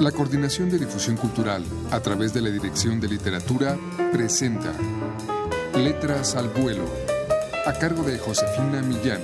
[0.00, 3.78] La Coordinación de Difusión Cultural, a través de la Dirección de Literatura,
[4.12, 4.70] presenta
[5.74, 6.84] Letras al Vuelo,
[7.64, 9.22] a cargo de Josefina Millán.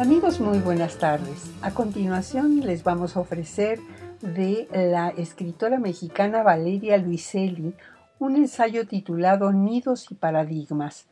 [0.00, 1.52] Amigos, muy buenas tardes.
[1.62, 3.78] A continuación les vamos a ofrecer
[4.22, 7.74] de la escritora mexicana Valeria Luiselli
[8.18, 11.06] un ensayo titulado Nidos y Paradigmas.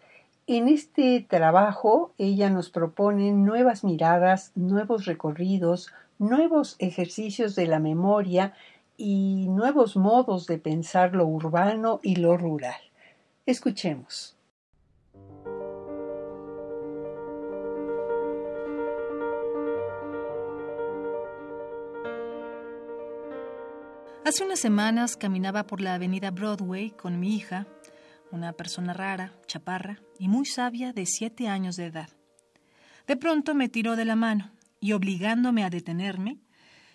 [0.48, 8.52] En este trabajo ella nos propone nuevas miradas, nuevos recorridos, nuevos ejercicios de la memoria
[8.96, 12.80] y nuevos modos de pensar lo urbano y lo rural.
[13.46, 14.36] Escuchemos.
[24.24, 27.66] Hace unas semanas caminaba por la avenida Broadway con mi hija,
[28.32, 32.10] una persona rara, chaparra y muy sabia de siete años de edad.
[33.06, 34.50] De pronto me tiró de la mano
[34.80, 36.40] y, obligándome a detenerme,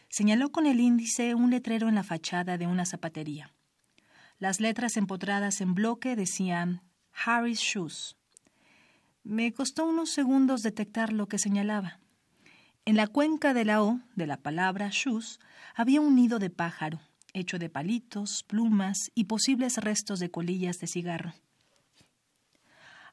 [0.10, 3.54] señaló con el índice un letrero en la fachada de una zapatería.
[4.40, 6.82] Las letras empotradas en bloque decían
[7.26, 8.18] Harry's Shoes.
[9.24, 12.00] Me costó unos segundos detectar lo que señalaba.
[12.86, 15.40] En la cuenca de la O de la palabra shoes
[15.76, 17.02] había un nido de pájaro,
[17.38, 21.34] hecho de palitos, plumas y posibles restos de colillas de cigarro.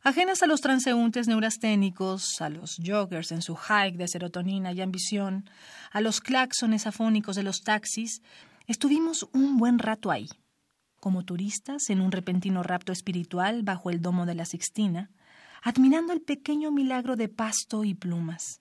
[0.02, 5.48] Ajenas a los transeúntes neurasténicos, a los joggers en su hike de serotonina y ambición,
[5.92, 8.20] a los claxones afónicos de los taxis,
[8.66, 10.28] estuvimos un buen rato ahí,
[11.00, 15.10] como turistas en un repentino rapto espiritual bajo el domo de la Sixtina,
[15.62, 18.60] admirando el pequeño milagro de pasto y plumas.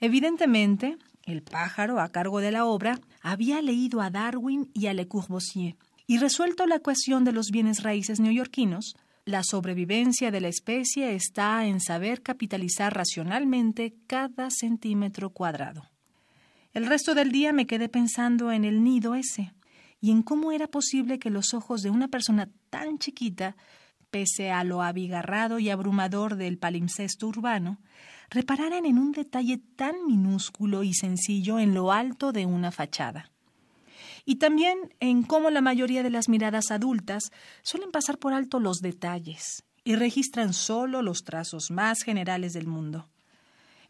[0.00, 0.98] Evidentemente,
[1.28, 5.76] el pájaro, a cargo de la obra, había leído a Darwin y a Le Corbusier
[6.10, 11.66] y resuelto la ecuación de los bienes raíces neoyorquinos, la sobrevivencia de la especie está
[11.66, 15.90] en saber capitalizar racionalmente cada centímetro cuadrado.
[16.72, 19.52] El resto del día me quedé pensando en el nido ese
[20.00, 23.54] y en cómo era posible que los ojos de una persona tan chiquita,
[24.10, 27.78] pese a lo abigarrado y abrumador del palimpsesto urbano,
[28.30, 33.30] repararan en un detalle tan minúsculo y sencillo en lo alto de una fachada.
[34.24, 37.32] Y también en cómo la mayoría de las miradas adultas
[37.62, 43.08] suelen pasar por alto los detalles y registran solo los trazos más generales del mundo.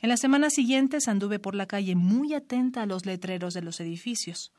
[0.01, 3.81] En las semanas siguientes anduve por la calle muy atenta a los letreros de los
[3.81, 4.53] edificios.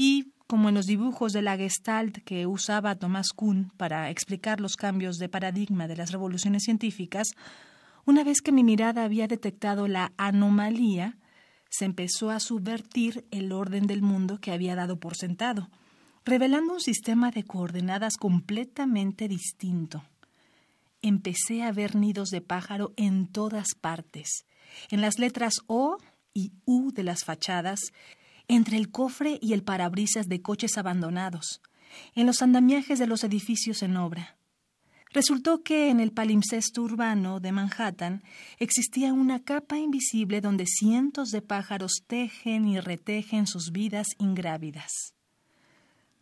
[0.00, 4.76] Y, como en los dibujos de la Gestalt que usaba Thomas Kuhn para explicar los
[4.76, 7.32] cambios de paradigma de las revoluciones científicas,
[8.06, 11.18] una vez que mi mirada había detectado la anomalía,
[11.68, 15.68] se empezó a subvertir el orden del mundo que había dado por sentado,
[16.24, 20.04] revelando un sistema de coordenadas completamente distinto.
[21.02, 24.46] Empecé a ver nidos de pájaro en todas partes,
[24.92, 25.98] en las letras O
[26.32, 27.80] y U de las fachadas,
[28.48, 31.60] entre el cofre y el parabrisas de coches abandonados,
[32.14, 34.38] en los andamiajes de los edificios en obra,
[35.10, 38.22] Resultó que en el palimpsesto urbano de Manhattan
[38.58, 45.14] existía una capa invisible donde cientos de pájaros tejen y retejen sus vidas ingrávidas.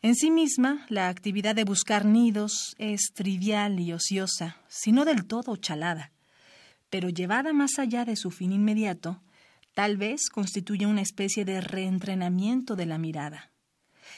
[0.03, 5.57] En sí misma, la actividad de buscar nidos es trivial y ociosa, sino del todo
[5.57, 6.13] chalada,
[6.89, 9.21] pero llevada más allá de su fin inmediato,
[9.77, 13.51] tal vez constituye una especie de reentrenamiento de la mirada.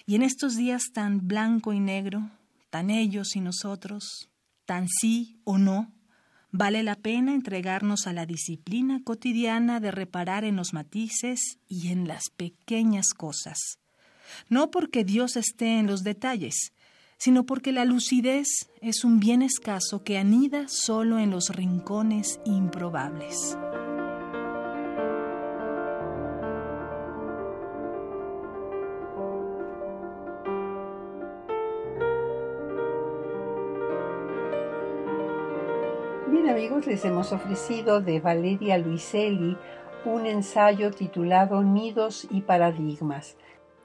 [0.07, 2.31] Y en estos días tan blanco y negro,
[2.71, 4.31] tan ellos y nosotros,
[4.67, 5.93] tan sí o no,
[6.53, 12.07] vale la pena entregarnos a la disciplina cotidiana de reparar en los matices y en
[12.07, 13.59] las pequeñas cosas.
[14.49, 16.73] No porque Dios esté en los detalles,
[17.19, 18.47] sino porque la lucidez
[18.81, 23.59] es un bien escaso que anida solo en los rincones improbables.
[36.31, 39.57] Bien amigos, les hemos ofrecido de Valeria Luiselli
[40.05, 43.39] un ensayo titulado Nidos y Paradigmas.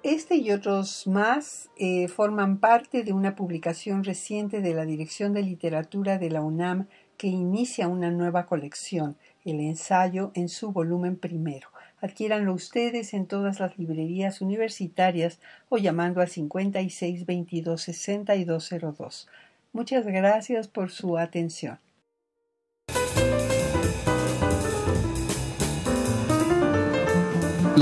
[0.03, 5.41] Este y otros más eh, forman parte de una publicación reciente de la Dirección de
[5.41, 9.15] Literatura de la UNAM que inicia una nueva colección,
[9.45, 11.69] el ensayo en su volumen primero.
[12.01, 15.39] Adquiéranlo ustedes en todas las librerías universitarias
[15.69, 19.29] o llamando al 56 22 6202.
[19.71, 21.79] Muchas gracias por su atención.